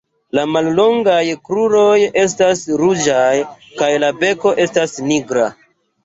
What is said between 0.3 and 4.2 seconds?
La mallongaj kruroj estas ruĝaj kaj la